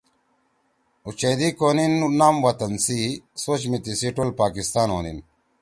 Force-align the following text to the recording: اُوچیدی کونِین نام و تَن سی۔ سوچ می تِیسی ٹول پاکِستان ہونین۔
اُوچیدی 1.05 1.49
کونِین 1.57 1.93
نام 2.19 2.35
و 2.43 2.47
تَن 2.59 2.73
سی۔ 2.85 2.99
سوچ 3.41 3.61
می 3.69 3.77
تِیسی 3.83 4.09
ٹول 4.15 4.29
پاکِستان 4.41 4.87
ہونین۔ 4.93 5.19